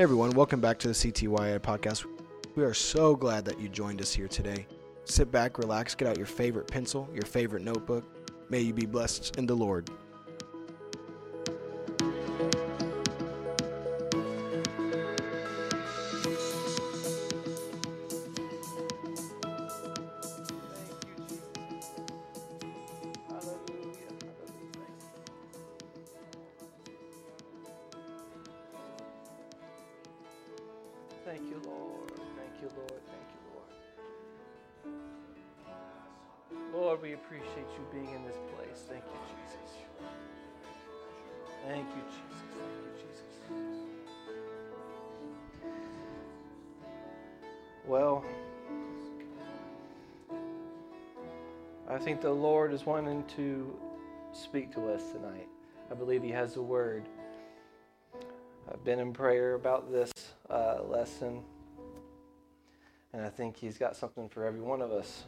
[0.00, 2.06] Hey everyone, welcome back to the CTYA podcast.
[2.56, 4.66] We are so glad that you joined us here today.
[5.04, 8.06] Sit back, relax, get out your favorite pencil, your favorite notebook.
[8.48, 9.90] May you be blessed in the Lord.
[41.66, 42.42] Thank you, Jesus.
[42.56, 43.80] Thank you, Jesus.
[47.86, 48.24] Well,
[51.88, 53.76] I think the Lord is wanting to
[54.32, 55.48] speak to us tonight.
[55.90, 57.04] I believe He has a word.
[58.72, 60.12] I've been in prayer about this
[60.48, 61.42] uh, lesson,
[63.12, 65.24] and I think He's got something for every one of us.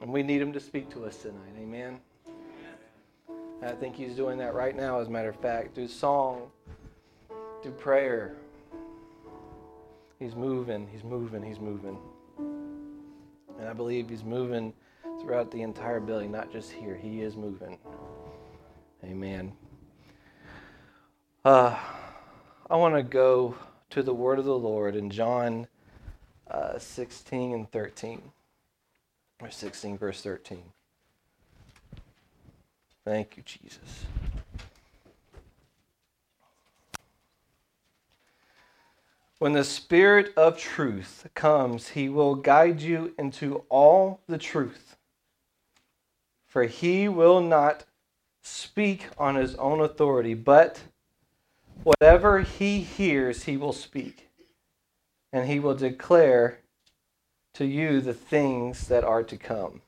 [0.00, 1.54] And we need Him to speak to us tonight.
[1.58, 2.00] Amen.
[3.62, 6.50] I think He's doing that right now, as a matter of fact, through song,
[7.62, 8.36] through prayer.
[10.18, 11.98] He's moving, He's moving, He's moving.
[12.38, 14.72] And I believe He's moving
[15.20, 16.94] throughout the entire building, not just here.
[16.94, 17.78] He is moving.
[19.04, 19.52] Amen.
[21.44, 21.78] Uh,
[22.68, 23.54] I want to go
[23.90, 25.68] to the word of the Lord in John
[26.50, 28.20] uh, 16 and 13,
[29.40, 30.62] or 16, verse 13.
[33.06, 34.04] Thank you, Jesus.
[39.38, 44.96] When the Spirit of truth comes, he will guide you into all the truth.
[46.48, 47.84] For he will not
[48.42, 50.80] speak on his own authority, but
[51.84, 54.30] whatever he hears, he will speak.
[55.32, 56.58] And he will declare
[57.54, 59.82] to you the things that are to come.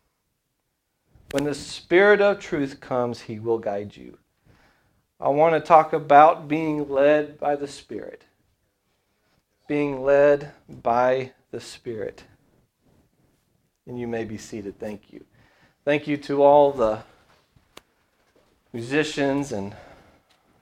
[1.31, 4.19] When the Spirit of truth comes, he will guide you.
[5.21, 8.25] I want to talk about being led by the Spirit
[9.69, 12.25] being led by the Spirit.
[13.87, 14.81] And you may be seated.
[14.81, 15.25] Thank you.
[15.85, 17.03] Thank you to all the
[18.73, 19.77] musicians and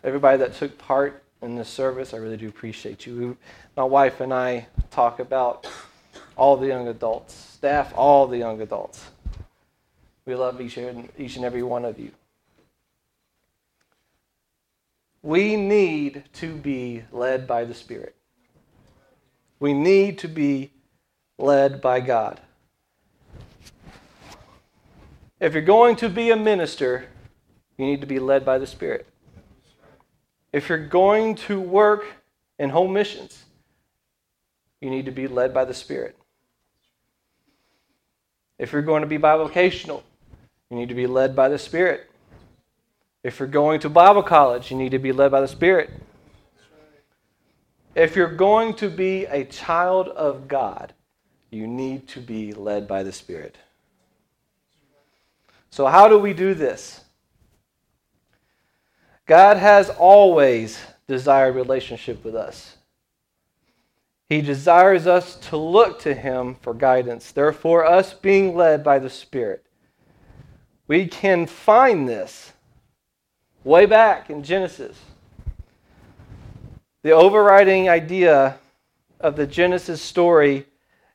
[0.04, 2.12] everybody that took part in this service.
[2.12, 3.36] I really do appreciate you.
[3.76, 5.66] My wife and I talk about
[6.36, 9.10] all the young adults, staff, all the young adults.
[10.26, 12.10] We love each and, each and every one of you.
[15.22, 18.16] We need to be led by the Spirit.
[19.58, 20.72] We need to be
[21.38, 22.40] led by God.
[25.38, 27.06] If you're going to be a minister,
[27.76, 29.06] you need to be led by the Spirit.
[30.52, 32.04] If you're going to work
[32.58, 33.44] in home missions,
[34.80, 36.16] you need to be led by the Spirit.
[38.58, 40.02] If you're going to be bivocational,
[40.70, 42.10] you need to be led by the Spirit.
[43.22, 45.90] If you're going to Bible college, you need to be led by the Spirit.
[47.94, 50.92] If you're going to be a child of God,
[51.50, 53.56] you need to be led by the Spirit.
[55.70, 57.02] So, how do we do this?
[59.26, 62.76] God has always desired relationship with us.
[64.28, 67.30] He desires us to look to Him for guidance.
[67.32, 69.65] Therefore, us being led by the Spirit,
[70.88, 72.52] we can find this
[73.64, 74.96] way back in Genesis.
[77.02, 78.58] The overriding idea
[79.20, 80.66] of the Genesis story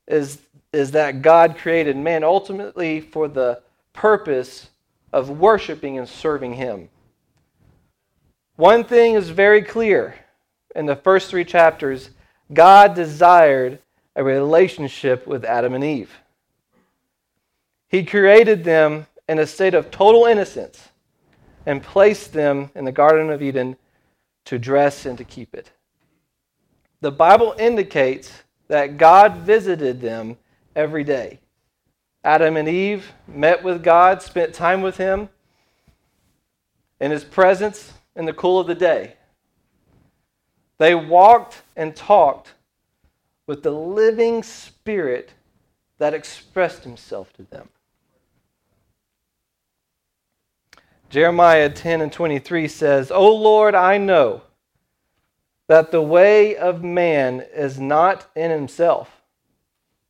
[0.08, 0.40] is,
[0.74, 3.62] is that God created man ultimately for the
[3.94, 4.70] purpose
[5.14, 6.90] of worshiping and serving Him.
[8.56, 10.16] One thing is very clear
[10.76, 12.12] in the first three chapters
[12.54, 13.80] God desired
[14.16, 16.12] a relationship with Adam and Eve.
[17.88, 20.90] He created them in a state of total innocence
[21.66, 23.78] and placed them in the Garden of Eden
[24.44, 25.72] to dress and to keep it.
[27.00, 30.38] The Bible indicates that God visited them
[30.76, 31.40] every day.
[32.26, 35.30] Adam and Eve met with God, spent time with Him
[37.00, 39.14] in His presence in the cool of the day.
[40.78, 42.54] They walked and talked
[43.48, 45.32] with the living Spirit
[46.00, 47.70] that expressed Himself to them.
[51.12, 54.44] Jeremiah 10 and 23 says, O Lord, I know
[55.68, 59.22] that the way of man is not in himself.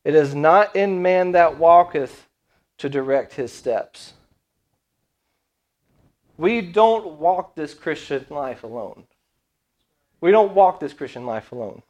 [0.04, 2.28] It is not in man that walketh
[2.78, 4.12] to direct his steps.
[6.38, 9.04] We don't walk this Christian life alone.
[10.20, 11.82] We don't walk this Christian life alone,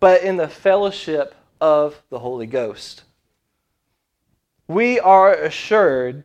[0.00, 3.04] but in the fellowship of the Holy Ghost.
[4.68, 6.24] We are assured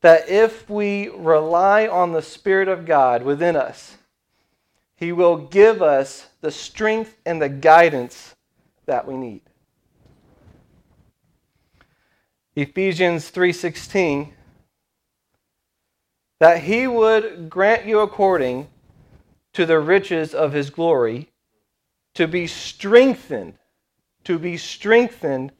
[0.00, 3.98] that if we rely on the Spirit of God within us,
[4.96, 8.34] He will give us the strength and the guidance
[8.86, 9.42] that we need.
[12.56, 14.32] Ephesians 3:16
[16.40, 18.66] that he would grant you according
[19.52, 21.28] to the riches of his glory
[22.14, 23.54] to be strengthened
[24.24, 25.52] to be strengthened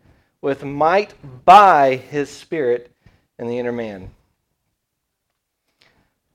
[0.43, 1.15] with might
[1.45, 2.91] by his spirit
[3.39, 4.11] in the inner man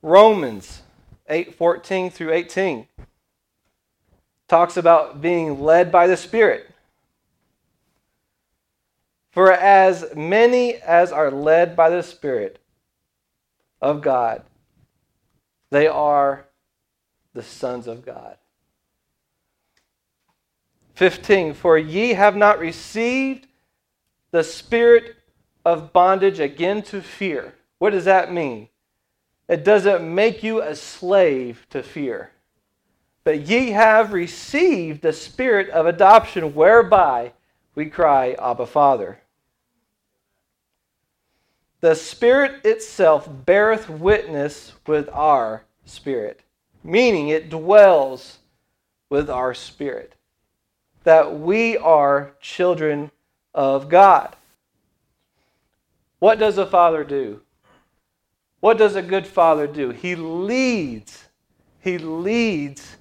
[0.05, 0.83] Romans
[1.27, 2.87] 8:14 through 18
[4.47, 6.69] talks about being led by the spirit
[9.31, 12.59] for as many as are led by the spirit
[13.81, 14.43] of God,
[15.71, 16.45] they are
[17.33, 18.37] the sons of God.
[20.93, 23.47] 15 For ye have not received
[24.29, 25.15] the spirit
[25.65, 27.55] of bondage again to fear.
[27.79, 28.69] What does that mean?
[29.47, 32.31] It doesn't make you a slave to fear.
[33.23, 37.33] But ye have received the spirit of adoption, whereby
[37.73, 39.19] we cry, Abba, Father.
[41.81, 46.41] The Spirit itself beareth witness with our spirit,
[46.83, 48.39] meaning it dwells
[49.09, 50.15] with our spirit,
[51.03, 53.11] that we are children
[53.53, 54.35] of God.
[56.19, 57.41] What does a father do?
[58.65, 59.91] What does a good father do?
[59.91, 61.25] He leads.
[61.81, 62.97] He leads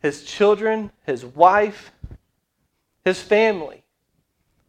[0.00, 1.92] his children, his wife,
[3.04, 3.84] his family.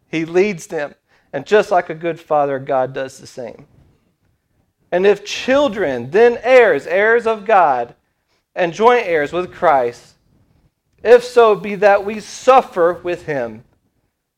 [0.10, 0.96] He leads them.
[1.32, 3.68] And just like a good father, God does the same.
[4.92, 7.96] And if children, then heirs, heirs of God,
[8.54, 10.16] and joint heirs with Christ,
[11.06, 13.64] if so be that we suffer with him,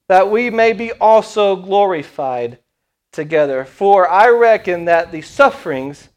[0.07, 2.59] that we may be also glorified
[3.15, 3.65] together.
[3.65, 6.09] For I reckon that the sufferings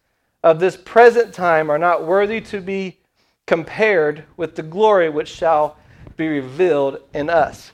[0.42, 2.98] of this present time are not worthy to be
[3.46, 5.76] compared with the glory which shall
[6.16, 7.72] be revealed in us.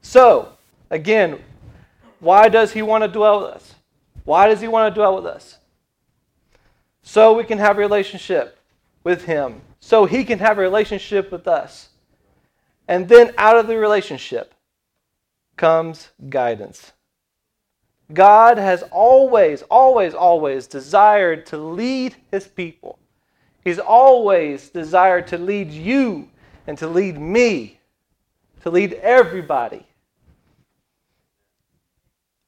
[0.00, 0.52] So,
[0.90, 1.38] again,
[2.20, 3.74] why does he want to dwell with us?
[4.24, 5.58] Why does he want to dwell with us?
[7.02, 8.58] So we can have a relationship
[9.04, 9.60] with him.
[9.80, 11.88] So he can have a relationship with us.
[12.86, 14.54] And then out of the relationship
[15.60, 16.92] comes guidance.
[18.12, 22.98] God has always, always, always desired to lead his people.
[23.62, 26.28] He's always desired to lead you
[26.66, 27.78] and to lead me,
[28.62, 29.86] to lead everybody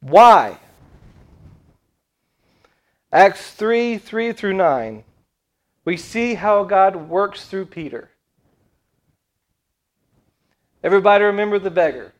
[0.02, 0.58] why?
[3.12, 5.04] Acts 3 3 through 9.
[5.84, 8.10] We see how God works through Peter.
[10.82, 12.11] Everybody remember the beggar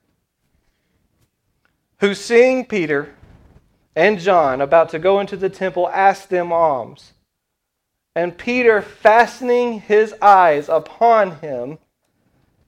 [2.02, 3.14] who, seeing Peter
[3.94, 7.12] and John about to go into the temple, asked them alms.
[8.16, 11.78] And Peter, fastening his eyes upon him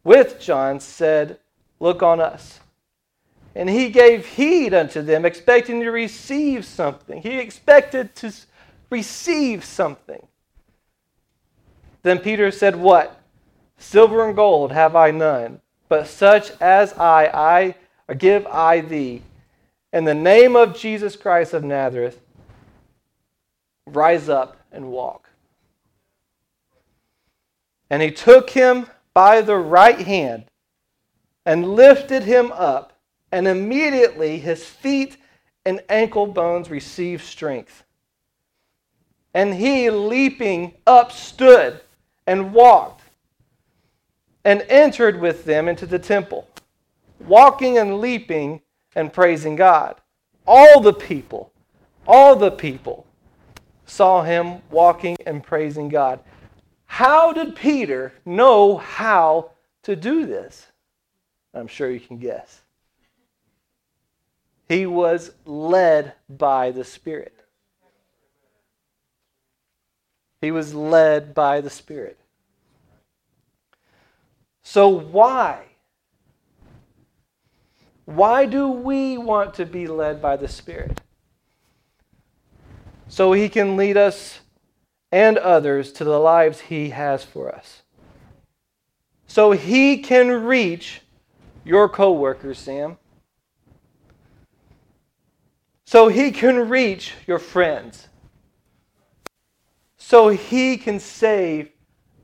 [0.04, 1.40] with John, said,
[1.80, 2.60] Look on us.
[3.56, 7.20] And he gave heed unto them, expecting to receive something.
[7.20, 8.32] He expected to
[8.88, 10.28] receive something.
[12.04, 13.20] Then Peter said, What?
[13.78, 17.74] Silver and gold have I none, but such as I, I
[18.12, 19.22] give I thee.
[19.94, 22.20] In the name of Jesus Christ of Nazareth,
[23.86, 25.30] rise up and walk.
[27.88, 30.46] And he took him by the right hand
[31.46, 32.98] and lifted him up
[33.30, 35.16] and immediately his feet
[35.64, 37.84] and ankle bones received strength.
[39.32, 41.80] And he, leaping up, stood
[42.26, 43.02] and walked
[44.44, 46.48] and entered with them into the temple,
[47.20, 48.60] walking and leaping
[48.94, 49.96] and praising God.
[50.46, 51.52] All the people,
[52.06, 53.06] all the people
[53.86, 56.20] saw him walking and praising God.
[56.86, 59.50] How did Peter know how
[59.82, 60.66] to do this?
[61.52, 62.60] I'm sure you can guess.
[64.68, 67.34] He was led by the Spirit.
[70.40, 72.18] He was led by the Spirit.
[74.62, 75.64] So, why?
[78.04, 81.00] Why do we want to be led by the Spirit?
[83.08, 84.40] So He can lead us
[85.12, 87.82] and others to the lives He has for us.
[89.26, 91.00] So He can reach
[91.64, 92.98] your coworkers, Sam.
[95.94, 98.08] so he can reach your friends,
[99.96, 101.68] so he can save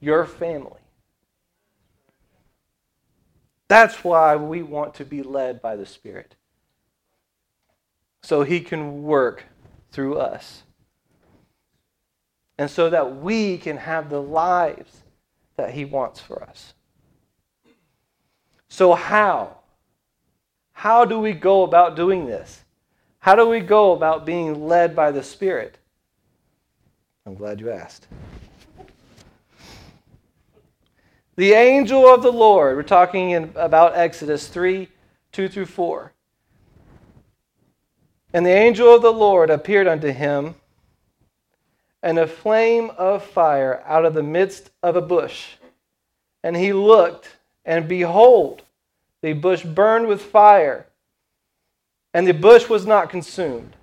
[0.00, 0.79] your family.
[3.70, 6.34] That's why we want to be led by the Spirit.
[8.20, 9.44] So he can work
[9.92, 10.64] through us.
[12.58, 15.04] And so that we can have the lives
[15.56, 16.74] that he wants for us.
[18.68, 19.58] So, how?
[20.72, 22.64] How do we go about doing this?
[23.20, 25.78] How do we go about being led by the Spirit?
[27.24, 28.08] I'm glad you asked.
[31.40, 34.88] The angel of the Lord, we're talking in, about Exodus 3
[35.32, 36.12] 2 through 4.
[38.34, 40.54] And the angel of the Lord appeared unto him,
[42.02, 45.54] and a flame of fire out of the midst of a bush.
[46.42, 48.60] And he looked, and behold,
[49.22, 50.88] the bush burned with fire,
[52.12, 53.76] and the bush was not consumed.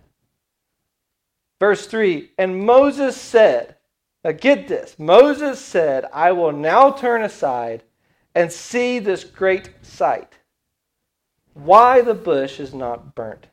[1.59, 3.76] Verse 3 And Moses said,
[4.23, 7.83] Now get this Moses said, I will now turn aside
[8.35, 10.33] and see this great sight,
[11.53, 13.47] why the bush is not burnt.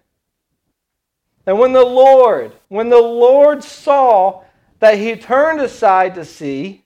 [1.47, 4.43] And when the Lord, when the Lord saw
[4.81, 6.85] that he turned aside to see,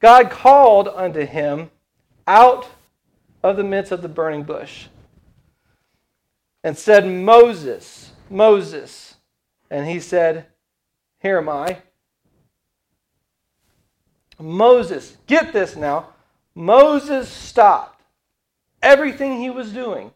[0.00, 1.70] God called unto him
[2.26, 2.68] out
[3.42, 4.86] of the midst of the burning bush
[6.62, 9.14] and said, Moses, Moses.
[9.70, 10.46] And he said,
[11.20, 11.78] Here am I.
[14.38, 16.08] Moses, get this now.
[16.54, 18.02] Moses stopped
[18.82, 20.12] everything he was doing.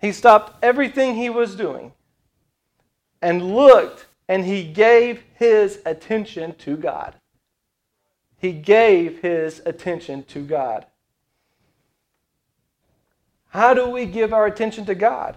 [0.00, 1.92] He stopped everything he was doing
[3.22, 7.14] and looked and he gave his attention to God.
[8.38, 10.86] He gave his attention to God.
[13.48, 15.36] How do we give our attention to God?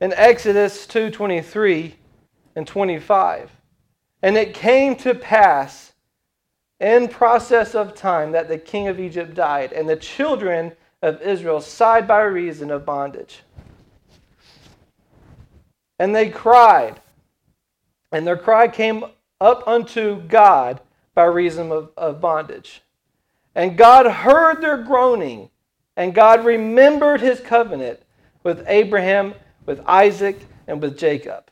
[0.00, 1.96] In Exodus 2:23
[2.56, 3.50] and 25,
[4.22, 5.92] and it came to pass
[6.78, 10.72] in process of time that the king of Egypt died, and the children
[11.02, 13.42] of Israel sighed by reason of bondage.
[15.98, 17.00] And they cried,
[18.10, 19.04] and their cry came
[19.40, 20.80] up unto God
[21.14, 22.82] by reason of, of bondage.
[23.54, 25.50] And God heard their groaning,
[25.96, 28.00] and God remembered his covenant
[28.42, 29.34] with Abraham,
[29.66, 31.50] with Isaac, and with Jacob.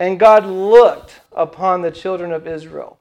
[0.00, 2.98] And God looked upon the children of Israel,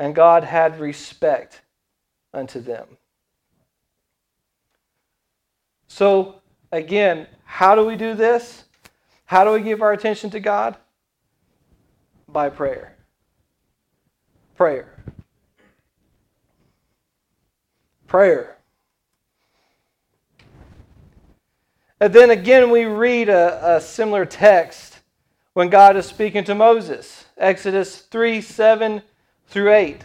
[0.00, 1.62] and God had respect
[2.34, 2.88] unto them.
[5.86, 8.64] So, again, how do we do this?
[9.26, 10.76] How do we give our attention to God?
[12.28, 12.96] By prayer.
[14.56, 14.92] Prayer.
[18.08, 18.56] Prayer.
[22.00, 24.95] And then again, we read a, a similar text
[25.56, 29.00] when God is speaking to Moses Exodus 3 7
[29.46, 30.02] through 8.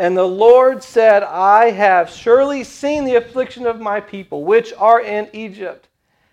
[0.00, 5.00] And the Lord said, I have surely seen the affliction of my people, which are
[5.00, 5.86] in Egypt,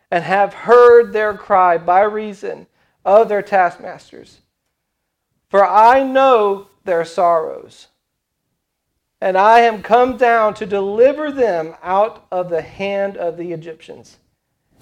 [0.09, 2.65] and have heard their cry by reason
[3.05, 4.39] of their taskmasters.
[5.47, 7.89] For I know their sorrows,
[9.21, 14.17] and I am come down to deliver them out of the hand of the Egyptians,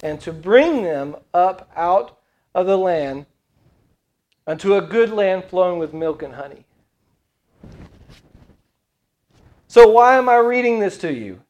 [0.01, 2.15] and to bring them up out
[2.53, 3.25] of the land
[4.47, 6.65] unto a good land flowing with milk and honey
[9.69, 11.41] so, why am I reading this to you?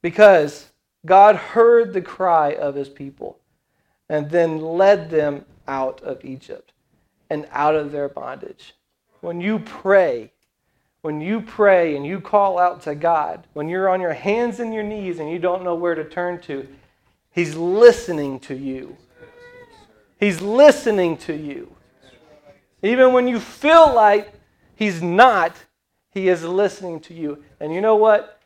[0.00, 0.70] Because
[1.04, 3.38] God heard the cry of his people
[4.08, 6.72] and then led them out of Egypt
[7.28, 8.74] and out of their bondage.
[9.20, 10.32] When you pray,
[11.02, 14.72] when you pray and you call out to God, when you're on your hands and
[14.72, 16.66] your knees and you don't know where to turn to,
[17.30, 18.96] He's listening to you.
[20.22, 21.74] He's listening to you.
[22.80, 24.32] Even when you feel like
[24.76, 25.56] He's not,
[26.12, 27.42] he is listening to you.
[27.58, 28.40] And you know what?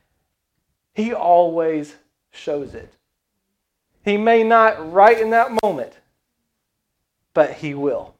[0.95, 1.95] He always
[2.30, 2.95] shows it.
[4.06, 5.92] He may not right in that moment,
[7.35, 8.14] but He will.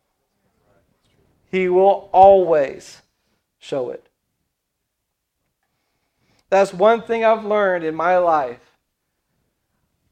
[1.51, 3.01] He will always
[3.59, 4.07] show it.
[6.51, 8.77] That's one thing I've learned in my life.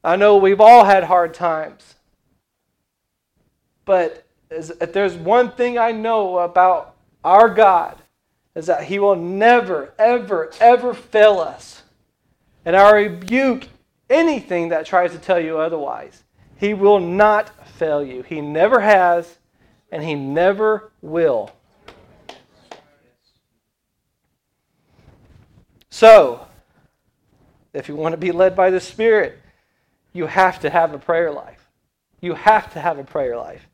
[0.03, 1.94] I know we've all had hard times.
[3.85, 7.97] But if there's one thing I know about our God,
[8.55, 11.83] is that He will never, ever, ever fail us.
[12.63, 13.67] And I rebuke
[14.09, 16.23] anything that tries to tell you otherwise.
[16.57, 18.23] He will not fail you.
[18.23, 19.37] He never has,
[19.91, 21.51] and He never will.
[25.89, 26.47] So,
[27.73, 29.39] if you want to be led by the Spirit,
[30.13, 31.69] you have to have a prayer life.
[32.21, 33.67] you have to have a prayer life.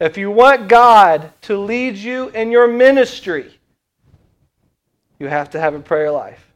[0.00, 3.60] If you want God to lead you in your ministry,
[5.18, 6.54] you have to have a prayer life.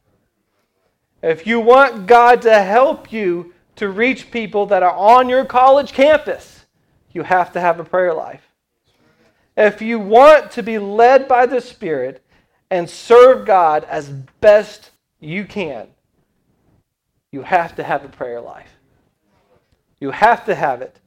[1.22, 5.92] If you want God to help you to reach people that are on your college
[5.92, 6.64] campus,
[7.12, 8.48] you have to have a prayer life.
[9.56, 12.24] If you want to be led by the Spirit
[12.70, 15.88] and serve God as best you can,
[17.30, 18.70] you have to have a prayer life.
[20.00, 20.98] You have to have it.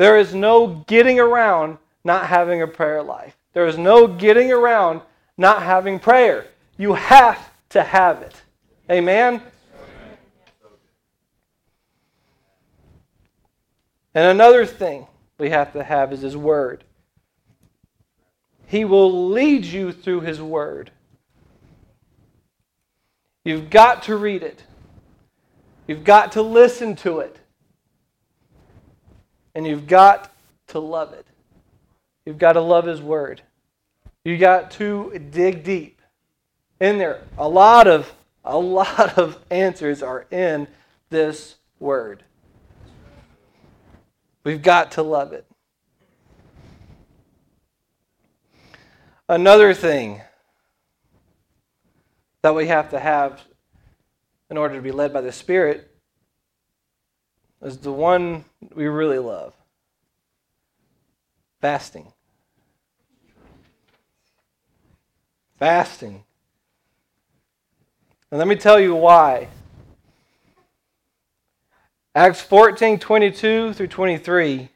[0.00, 3.36] There is no getting around not having a prayer life.
[3.52, 5.02] There is no getting around
[5.36, 6.46] not having prayer.
[6.78, 8.34] You have to have it.
[8.90, 9.42] Amen?
[14.14, 16.82] And another thing we have to have is His Word.
[18.68, 20.92] He will lead you through His Word.
[23.44, 24.62] You've got to read it,
[25.86, 27.36] you've got to listen to it,
[29.54, 30.32] and you've got
[30.68, 31.26] to love it.
[32.24, 33.42] You've got to love His Word.
[34.24, 36.00] You got to dig deep
[36.78, 37.22] in there.
[37.38, 38.12] A lot of
[38.44, 40.66] a lot of answers are in
[41.10, 42.24] this word.
[44.44, 45.44] We've got to love it.
[49.28, 50.22] Another thing
[52.42, 53.42] that we have to have
[54.50, 55.89] in order to be led by the Spirit
[57.62, 59.54] is the one we really love
[61.60, 62.12] fasting.
[65.58, 66.24] Fasting.
[68.30, 69.48] And let me tell you why.
[72.14, 74.68] Acts 14 22 through 23,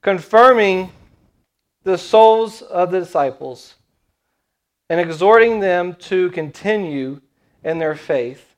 [0.00, 0.90] confirming
[1.84, 3.74] the souls of the disciples
[4.88, 7.20] and exhorting them to continue
[7.62, 8.51] in their faith,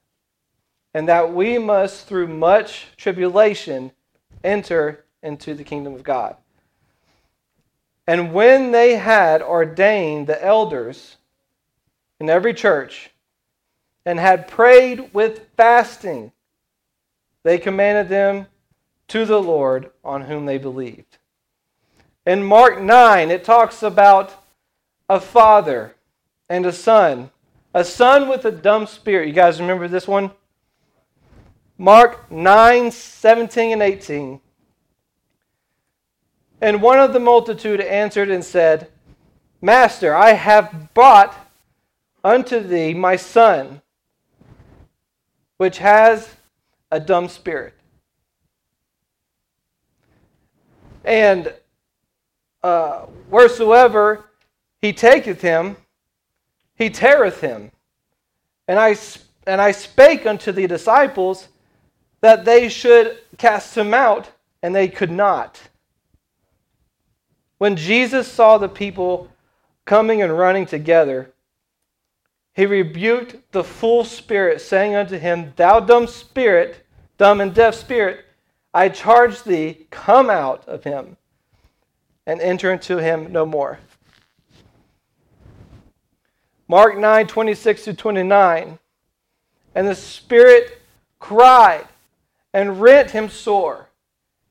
[0.94, 3.92] and that we must, through much tribulation,
[4.42, 6.36] enter into the kingdom of God.
[8.06, 11.16] And when they had ordained the elders,
[12.20, 13.10] in every church
[14.06, 16.32] and had prayed with fasting,
[17.42, 18.46] they commanded them
[19.08, 21.18] to the Lord on whom they believed.
[22.26, 24.42] In Mark 9, it talks about
[25.08, 25.94] a father
[26.48, 27.30] and a son,
[27.74, 29.28] a son with a dumb spirit.
[29.28, 30.30] You guys remember this one?
[31.76, 34.40] Mark 9, 17 and 18.
[36.60, 38.88] And one of the multitude answered and said,
[39.60, 41.34] Master, I have brought
[42.22, 43.82] unto thee my son,
[45.56, 46.34] which has
[46.90, 47.74] a dumb spirit.
[51.04, 51.52] And
[52.62, 54.24] uh, wheresoever
[54.80, 55.76] he taketh him,
[56.76, 57.72] he teareth him.
[58.68, 58.96] And I,
[59.46, 61.48] and I spake unto the disciples
[62.24, 64.30] that they should cast him out,
[64.62, 65.60] and they could not.
[67.58, 69.28] When Jesus saw the people
[69.84, 71.34] coming and running together,
[72.54, 76.86] he rebuked the full spirit, saying unto him, Thou dumb spirit,
[77.18, 78.24] dumb and deaf spirit,
[78.72, 81.18] I charge thee, come out of him
[82.26, 83.80] and enter into him no more.
[86.68, 88.78] Mark 9, 26 to 29.
[89.74, 90.80] And the spirit
[91.18, 91.86] cried
[92.54, 93.90] and rent him sore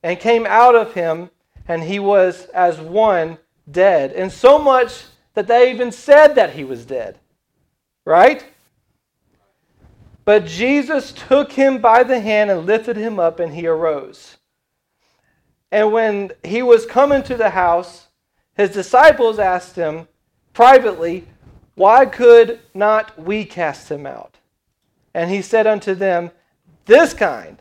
[0.02, 1.30] and came out of him,
[1.66, 3.38] and he was as one
[3.68, 4.12] dead.
[4.12, 7.18] And so much that they even said that he was dead.
[8.04, 8.44] Right?
[10.26, 14.36] But Jesus took him by the hand and lifted him up, and he arose.
[15.72, 18.08] And when he was coming to the house,
[18.54, 20.06] his disciples asked him
[20.52, 21.26] privately,
[21.74, 24.36] Why could not we cast him out?
[25.14, 26.30] And he said unto them,
[26.84, 27.60] This kind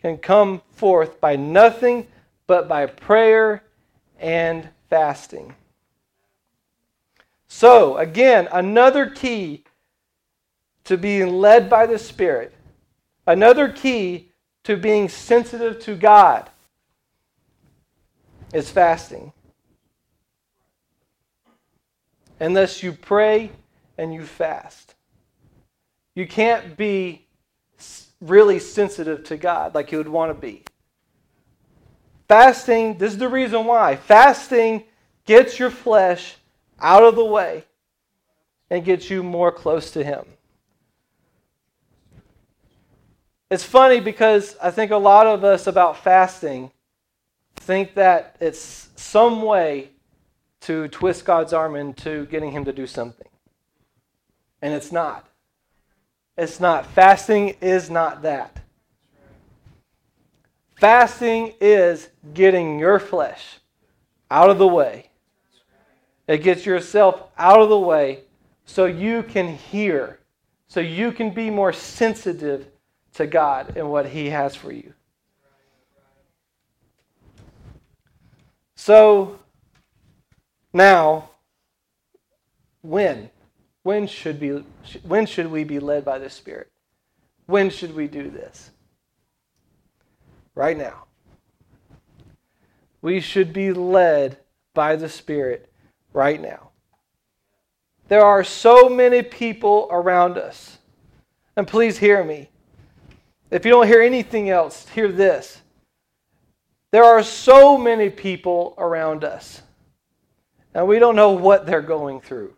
[0.00, 2.06] can come forth by nothing
[2.46, 3.62] but by prayer
[4.20, 5.54] and fasting.
[7.48, 9.64] So, again, another key
[10.84, 12.52] to being led by the Spirit,
[13.26, 14.30] another key
[14.64, 16.50] to being sensitive to God
[18.52, 19.32] is fasting.
[22.38, 23.50] Unless you pray
[23.96, 24.94] and you fast,
[26.14, 27.25] you can't be
[28.20, 30.64] really sensitive to God like you would want to be.
[32.28, 33.96] Fasting, this is the reason why.
[33.96, 34.84] Fasting
[35.24, 36.36] gets your flesh
[36.80, 37.64] out of the way
[38.70, 40.24] and gets you more close to Him.
[43.50, 46.72] It's funny because I think a lot of us about fasting
[47.54, 49.90] think that it's some way
[50.62, 53.28] to twist God's arm into getting Him to do something.
[54.60, 55.28] And it's not.
[56.36, 56.86] It's not.
[56.86, 58.60] Fasting is not that.
[60.76, 63.58] Fasting is getting your flesh
[64.30, 65.10] out of the way.
[66.28, 68.20] It gets yourself out of the way
[68.66, 70.18] so you can hear,
[70.68, 72.66] so you can be more sensitive
[73.14, 74.92] to God and what He has for you.
[78.74, 79.38] So,
[80.72, 81.30] now,
[82.82, 83.30] when?
[83.86, 84.64] When should, be,
[85.04, 86.72] when should we be led by the Spirit?
[87.46, 88.72] When should we do this?
[90.56, 91.04] Right now.
[93.00, 94.38] We should be led
[94.74, 95.70] by the Spirit
[96.12, 96.70] right now.
[98.08, 100.78] There are so many people around us.
[101.56, 102.50] And please hear me.
[103.52, 105.62] If you don't hear anything else, hear this.
[106.90, 109.62] There are so many people around us,
[110.74, 112.56] and we don't know what they're going through.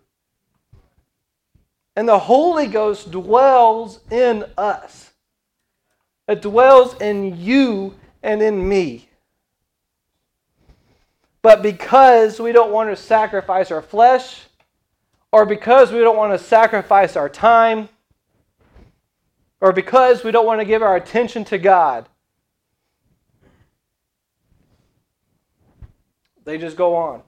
[1.98, 5.10] And the Holy Ghost dwells in us,
[6.28, 9.08] it dwells in you and in me.
[11.42, 14.42] But because we don't want to sacrifice our flesh,
[15.32, 17.88] or because we don't want to sacrifice our time,
[19.60, 22.08] or because we don't want to give our attention to God,
[26.44, 27.22] they just go on.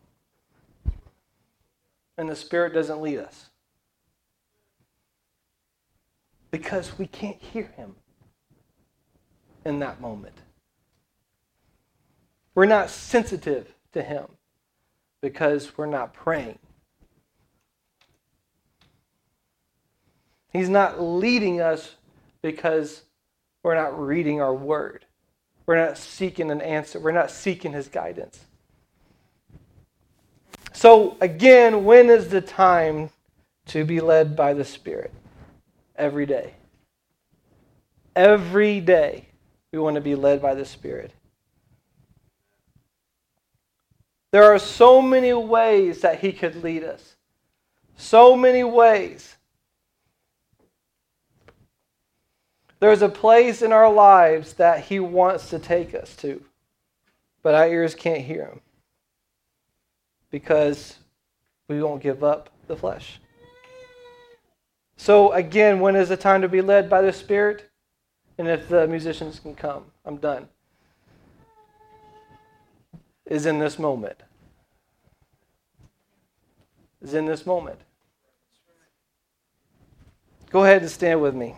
[2.17, 3.50] And the Spirit doesn't lead us.
[6.51, 7.95] Because we can't hear Him
[9.65, 10.37] in that moment.
[12.55, 14.27] We're not sensitive to Him
[15.21, 16.59] because we're not praying.
[20.53, 21.95] He's not leading us
[22.43, 23.03] because
[23.63, 25.05] we're not reading our word.
[25.67, 26.99] We're not seeking an answer.
[26.99, 28.45] We're not seeking his guidance.
[30.73, 33.11] So, again, when is the time
[33.67, 35.13] to be led by the Spirit?
[36.01, 36.55] Every day.
[38.17, 39.27] Every day
[39.71, 41.13] we want to be led by the Spirit.
[44.33, 47.17] There are so many ways that he could lead us.
[47.97, 49.37] So many ways.
[52.81, 56.43] There's a place in our lives that He wants to take us to,
[57.43, 58.61] but our ears can't hear Him
[60.31, 60.97] because
[61.69, 63.21] we won't give up the flesh.
[65.01, 67.71] So, again, when is the time to be led by the Spirit?
[68.37, 70.47] And if the musicians can come, I'm done.
[73.25, 74.19] Is in this moment.
[77.01, 77.79] Is in this moment.
[80.51, 81.55] Go ahead and stand with me.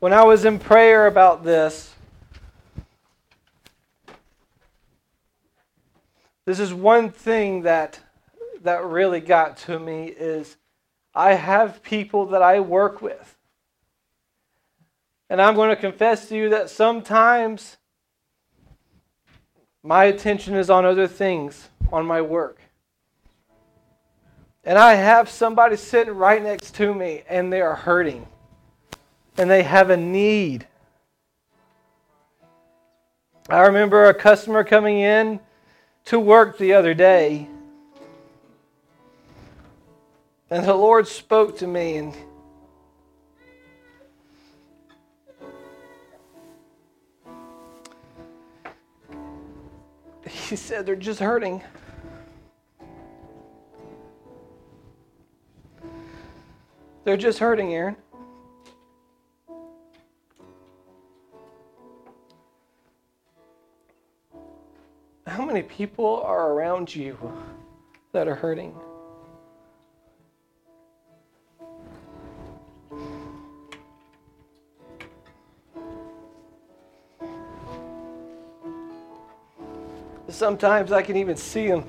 [0.00, 1.94] When I was in prayer about this,
[6.48, 8.00] this is one thing that
[8.62, 10.56] that really got to me is
[11.14, 13.36] I have people that I work with.
[15.28, 17.76] And I'm going to confess to you that sometimes
[19.82, 22.62] my attention is on other things, on my work.
[24.64, 28.26] And I have somebody sitting right next to me and they are hurting
[29.36, 30.66] and they have a need.
[33.50, 35.40] I remember a customer coming in
[36.08, 37.46] to work the other day.
[40.48, 42.14] And the Lord spoke to me and
[50.26, 51.62] He said they're just hurting.
[57.04, 57.96] They're just hurting, Aaron.
[65.58, 67.16] Many people are around you
[68.12, 68.72] that are hurting?
[80.28, 81.84] Sometimes I can even see them.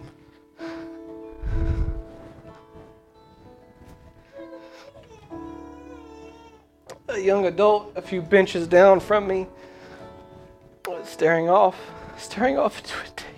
[7.10, 9.46] A young adult a few benches down from me,
[10.88, 11.76] was staring off,
[12.18, 13.29] staring off into a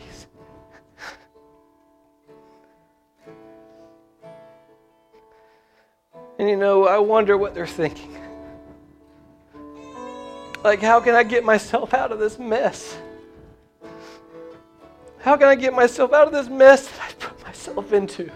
[6.52, 8.14] you know, I wonder what they're thinking.
[10.66, 12.98] Like, how can I get myself out of this mess?
[15.20, 18.30] How can I get myself out of this mess that I put myself into?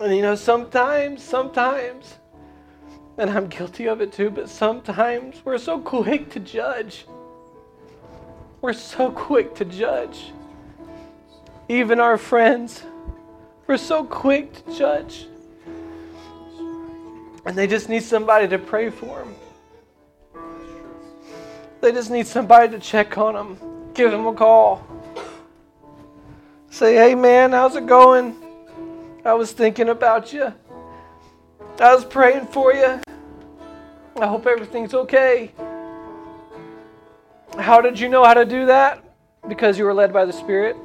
[0.00, 2.16] And you know, sometimes, sometimes,
[3.16, 7.06] and I'm guilty of it too, but sometimes we're so quick to judge.
[8.60, 10.32] We're so quick to judge.
[11.68, 12.82] Even our friends,
[13.66, 15.26] we're so quick to judge.
[17.44, 19.34] And they just need somebody to pray for them.
[21.80, 23.90] They just need somebody to check on them.
[23.94, 24.86] Give them a call.
[26.70, 28.36] Say, hey man, how's it going?
[29.24, 30.52] I was thinking about you.
[31.80, 33.00] I was praying for you.
[34.16, 35.52] I hope everything's okay.
[37.58, 39.04] How did you know how to do that?
[39.48, 40.76] Because you were led by the Spirit.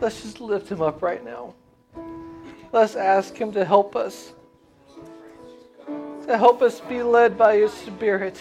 [0.00, 1.54] Let's just lift him up right now.
[2.72, 4.32] Let's ask him to help us.
[6.26, 8.40] To help us be led by his Spirit.